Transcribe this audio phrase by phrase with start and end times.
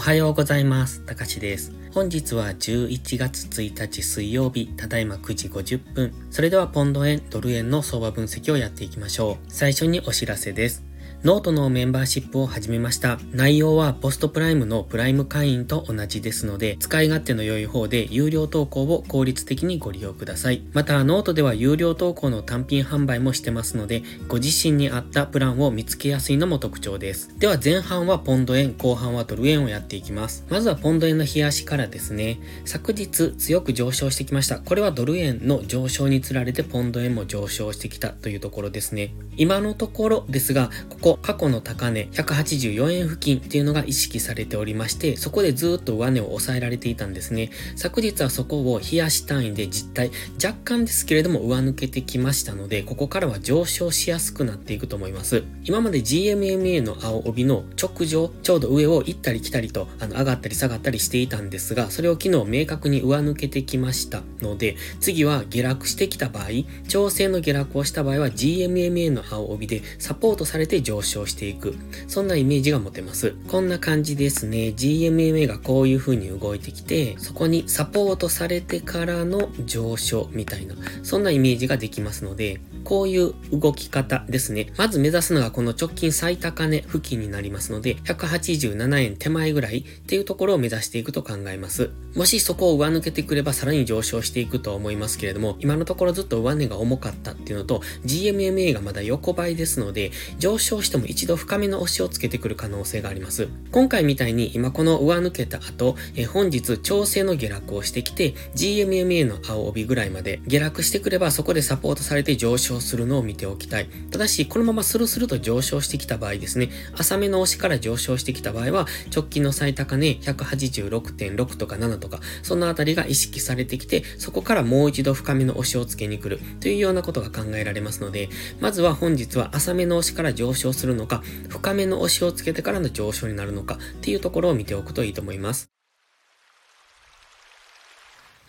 [0.00, 1.02] おはようございます。
[1.02, 1.74] たかしです。
[1.92, 6.14] 本日は11月1日水曜日、ただいま9時50分。
[6.30, 9.36] それではポンド円、ドル円の相場分析をやっていきましょう。
[9.48, 10.89] 最初にお知らせです。
[11.22, 13.18] ノートのメンバーシップを始めました。
[13.32, 20.62] 内容は PostPrime のプライム会員と同じですので、使い勝手の良い方で有料投稿を効率的にご利用ください。
[20.72, 27.38] また、ノートでは有料投稿の単品販売もしてますので、ご自身に合ったプランを見つけやすいのも特徴です。
[27.38, 30.46] では前半はポンド円、後半はドル円をやっていきます。
[30.48, 32.40] まずはポンド円の日足からですね。
[32.64, 34.58] 昨日強く上昇してきました。
[34.58, 39.12] これはドル円の上昇につられてポンド円も上昇してきたというところですね。
[39.36, 47.50] 今のところですが、ここ過去の高値184円付近っていうのが意識されておりまして、そこでずっと上値を抑えられていたんですね。
[47.76, 50.10] 昨日はそこを冷やし単位で実体、
[50.42, 55.44] 若干ですけれども上抜けてきましたので、ここからは上昇しやすくなっていくと思います。
[55.64, 66.46] 今まで GMMA の青帯の直上、ちょうど上を行ったり来たりと、あの、上がったり下がったりしていたんですが、それを昨日明確に上抜けてきましたので、次は下落してきた場合、
[66.88, 71.74] 調整の下落をした場合は GMMA の青帯でサポートされて上上昇していく。
[72.08, 73.34] そんなイメージが持てます。
[73.48, 74.74] こんな感じですね。
[74.76, 84.72] GMMA がこういう風に動いてきて、そこにサポートされてからの上昇みたいな、そんなイメージができますので、こういう動き方ですね。
[84.76, 91.90] まず目指すのがこの直近最高値付近になりますので、187円手前ぐらいっていうところを目指していくと考えます。
[92.14, 103.48] もしそこを上抜けてくればさらに上昇していくと思いますけれども、今のところずっと上値が重かったっていうのと、GMMA がまだ横ばいですので、上昇しても一度深めの押しをつけてくる可能性があります。
[103.70, 113.86] 今回みたいに今この上抜けた後、え本日調整の下落をしてきて、GMMA の青帯ぐらいまで下落してくればそこでサポートされて上昇するのを見ておきたい。
[114.10, 135.70] ただし、このままスルスルと上昇してきた場合ですね、浅めの押しから上昇してきた場合は、直近の最高値186.6とか7とか、そのあたりが意識されてきて、そこからもう一度深めの押しをつけに来るというようなことが考えられますので、まずは本日は浅めの押しから上昇するするのか、深めの押しをつけてからの上昇になるのかっていうところを見ておくといいと思います。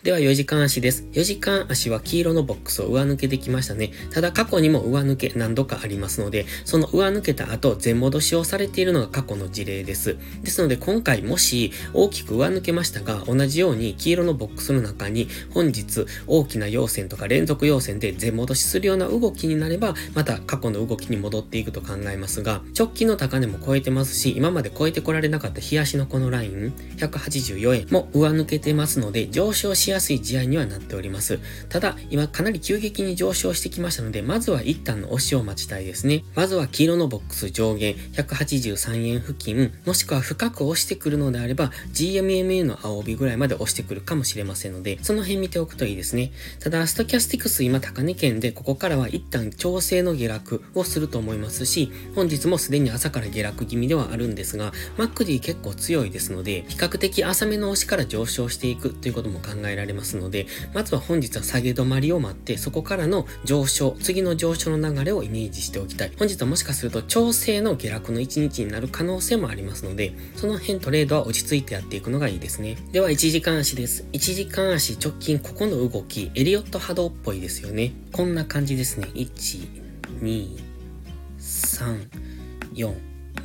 [0.02, 1.06] では4時間足です。
[1.12, 3.92] 4時間足は黄色のボックスを上抜けてきましたね。
[4.10, 10.16] ただ過去にも上抜け何度かありますので、その上抜けた後、全戻しをされているのが過去の事例です。
[10.42, 31.38] ですので今回もし大きく上抜けましたが、同じように黄色のボックスの中に本日大きな陽線とか連続陽線で全戻しするような動きになれば、また過去の動きに戻っていくと考えますが、直近の高値も超えてますし、今まで超えてこられなかった冷やしのこのライン、184円も上抜けてますので、上昇しやすい試合にはなっております。
[31.68, 36.24] ただ、今かなり急激に上昇してきましたので、まずは一旦の押しを待ちたいですね。
[36.34, 46.32] まずは黄色のボックス上限183円付近、もしくは深く押してくるのであれば、GMMA の青帯ぐらいまで押してくるかもしれませんので、その辺見ておくといいですね。
[46.60, 66.12] ただ、ストキャスティクス今高値圏で、ここからは一旦調整の下落をすると思いますし、本日もすでに朝から下落気味ではあるんですが、マックディ結構強いですので、比較的浅めの押しから上昇していくということも考えられますので、まずは本日は下げ止まりを待って、そこからの上昇、次の上昇の流れをイメージしておきたい。
[66.18, 72.76] 本日はもしかすると調整の下落の一日になる可能性もありますので、その辺トレードは落ち着いてやっていくのがいいですね。
[72.92, 74.04] では、1時間足です。
[74.12, 77.92] 1時間足直近ここの動き、エリオット波動っぽいですよね。
[78.12, 79.08] こんな感じですね。
[79.14, 79.68] 1、
[80.20, 80.58] 2、
[81.38, 82.08] 3、
[82.74, 82.94] 4、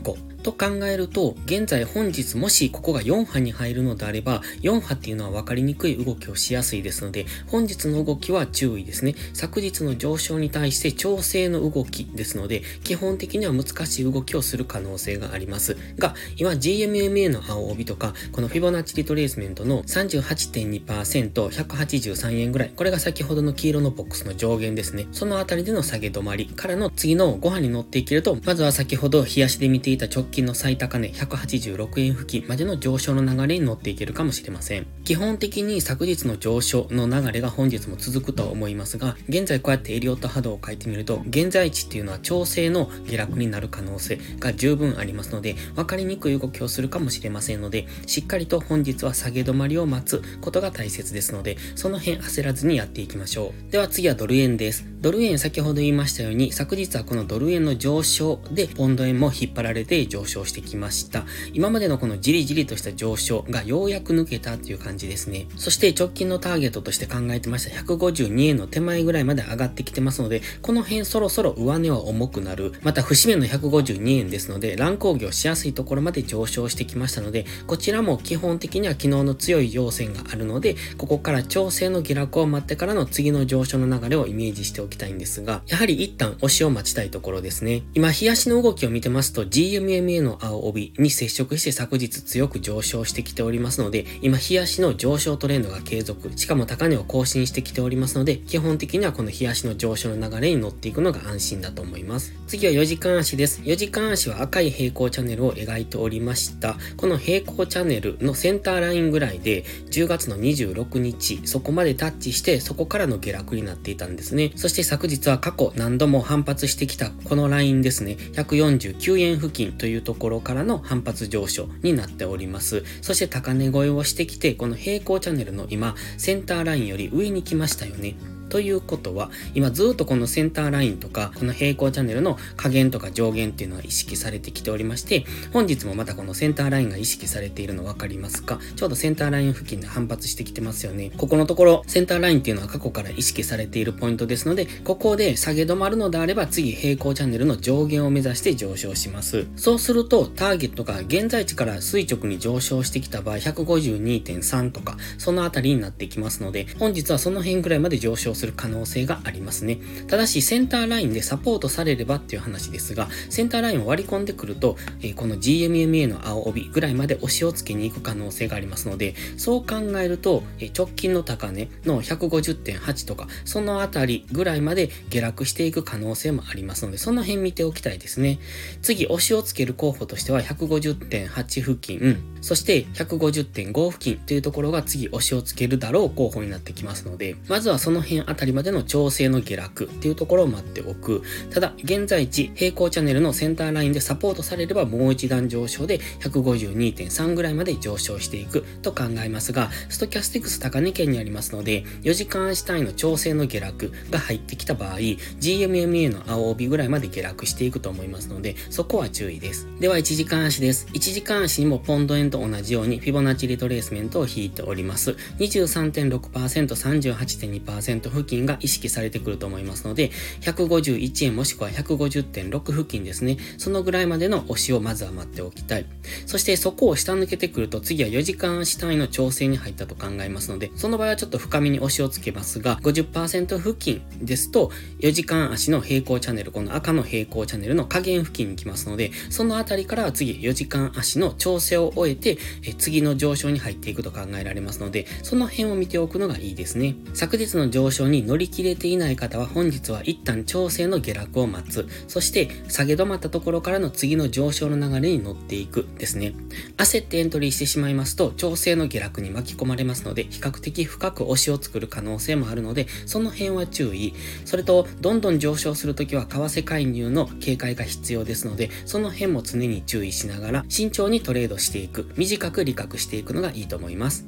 [0.04, 0.37] 5。
[0.48, 9.16] と考えると、現在本日もしここが4波に入るのであれば、4波っていうのは分かりにくい動きをしやすいですので、本日の動きは注意ですね。
[9.34, 15.76] 昨日の上昇に対して調整の動きですので、基本的には難しい動きをする可能性があります。
[15.98, 25.08] が、今 GMMA の青帯とか、このフィボナッチリトレースメントの38.2%、183円ぐらい、これが先ほどの黄色のボックスの上限ですね。
[25.12, 34.88] そのあたりでの下げ止まりからの次の5波に乗っていけると、まずは先ほど冷やしで見ていた直近の最高値186円付近までの上昇の流れに乗っていけるかもしれません。
[35.04, 53.72] 基本的に昨日の上昇の流れが本日も続くとは思いますが、現在こうやってエリオット波動を書いてみると、現在地っていうのは調整の下落になる可能性が十分ありますので、分かりにくい動きをするかもしれませんので、しっかりと本日は下げ止まりを待つことが大切ですので、その辺焦らずにやっていきましょう。
[53.72, 54.86] では次はドル円です。
[55.00, 61.26] ドル円先ほど言いましたように、昨日はこのドル円の上昇で、ポンド円も引っ張られて上昇してきました。
[61.54, 65.46] 今までのこのじりじりとした上昇がようやく抜けたという感じですね。
[65.56, 72.74] そして直近のターゲットとして考えてました152円の手前ぐらいまで上がってきてますので、この辺そろそろ上値は重くなる。
[72.82, 87.84] また節目の152円ですので、乱高下をしやすいところまで上昇してきましたので、こちらも基本的には昨日の強い要線があるので、ここから調整の下落を待ってからの次の上昇の流れをイメージしておきたいんですが、やはり一旦押しを待ちたいところですね。
[87.94, 102.34] 今、日足の動きを見てますと GMMA の青帯に接触して昨日強く上昇してきておりますので、今、日足の上昇トレンドが継続、しかも高値を更新してきておりますので、基本的にはこの日足の上昇の流れに乗っていくのが安心だと思います。
[102.48, 103.62] 次は4時間足です。
[103.62, 106.78] 4時間足は赤い平行チャンネルを描いておりました。
[106.96, 114.52] この平行チャンネルのセンターラインぐらいで、10月の26日、そこまでタッチして、そこからの下落になっていたんですね。
[114.56, 122.84] そしてし昨日は過去何度も反発してきたこのラインですね、149円付近というところからの反発上昇になっております。
[123.02, 128.16] そして高値越えをしてきて、この平行チャンネルの今、センターラインより上に来ましたよね。
[128.50, 138.60] ということは、今ずっとこのセンターラインとか、この平行チャンネルの下限とか上限っていうのは意識されてきておりまして、本日もまたこのセンターラインが意識されているの分かりますか？
[138.76, 141.12] ちょうどセンターライン付近で反発してきてますよね。
[141.18, 149.48] ここのところ、センターラインっていうのは過去から意識されているポイントですので、ここで下げ止まるのであれば、次平行チャンネルの上限を目指して上昇します。
[149.56, 159.80] そうすると、ターゲットが現在地から垂直に上昇してきた場合、152.3とか、そのあたりになってきますので、本日はその辺ぐらいまで上昇する可能性がありますね。
[160.08, 178.40] ただし、センターラインでサポートされればっていう話ですが、センターラインを割り込んでくると、え、この GMMA の青帯ぐらいまで押しをつけに行く可能性がありますので、そう考えると、え、直近の高値の150.8とか、そのあたりぐらいまで下落していく可能性もありますので、その辺見ておきたいですね。
[178.82, 191.22] 次、押しをつける候補としては150.8付近、そして150.5付近というところが次押しをつけるだろう候補になってきますので、まずはその辺あたりまでの調整の下落っていうところを待っておく。
[191.52, 209.68] ただ、現在地、平行チャンネルのセンターラインでサポートされればもう一段上昇で152.3ぐらいまで上昇していくと考えますが、ストキャスティクス高値圏にありますので、4時間足単位の調整の下落が入ってきた場合、GMMA の青帯ぐらいまで下落していくと思いますので、そこは注意です。
[209.80, 210.88] では、1時間足です。
[210.94, 215.12] 1時間足にもポンド円と同じようにフィボナッチリトレースメントを引いております。
[215.40, 223.38] 23.6%、38.2%付近が意識されてくると思いますので、151円もしくは150.6付近ですね。
[223.58, 225.86] そのぐらいまでの押しをまずは待っておきたい。
[226.26, 246.96] そしてそこを下抜けてくると次は4時間足単位の調整に入ったと考えますので、その場合はちょっと深みに押しをつけますが、50%付近ですと、4時間足の平行チャンネル、この赤の平行チャンネルの下限付近に来ますので、そのあたりから次4時間足の調整を終えて、え次の上昇に入っていくと考えられますので、その辺を見ておくのがいいですね。
[247.14, 251.88] 昨日の上昇に乗り切れていない方は本日は一旦調整の下落を待つ。
[252.08, 256.34] そして下げ止まったところからの次の上昇の流れに乗っていくですね。
[256.78, 264.14] 焦ってエントリーしてしまいますと調整の下落に巻き込まれますので比較的深く押しを作る可能性もあるのでその辺は注意。
[264.46, 272.07] それとどんどん上昇するときは為替介入の警戒が必要ですのでその辺も常に注意しながら慎重にトレードしていく。
[272.16, 274.26] 短く理覚していくのがいいと思います。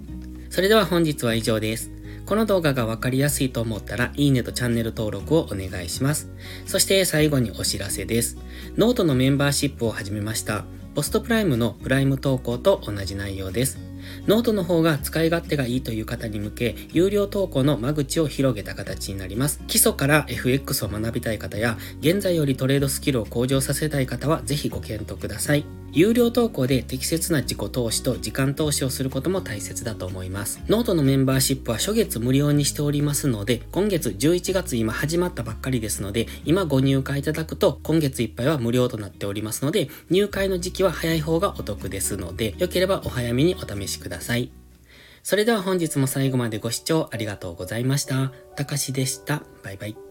[0.50, 1.92] それでは本日は以上です。
[2.26, 6.30] この動画がわかりやすいと思ったら、いいねとチャンネル登録をお願いします。
[6.68, 8.38] そして最後にお知らせです。
[8.78, 10.66] ノートのメンバーシップを始めました。
[10.94, 13.80] PostPrime のプライム投稿と同じ内容です。
[14.28, 19.62] ノートの方が使い勝手がいいという方に向け、有料投稿の間口を広げた形になります。
[19.68, 25.79] 基礎から FX を学びたい方や、現在よりトレードスキルを向上させたい方は、ぜひご検討ください。
[25.92, 30.62] 有料投稿で適切な自己投資と時間投資をすることも大切だと思います。
[30.68, 44.52] ノートのメンバーシップは初月無料にしておりますので、今月11月今始まったばっかりですので、今ご入会いただくと今月いっぱいは無料となっておりますので、入会の時期は早い方がお得ですので、よければお早めにお試しください。
[45.24, 48.31] それでは本日も最後までご視聴ありがとうございました。
[48.56, 49.44] たかしでした。
[49.64, 50.08] バイバイ。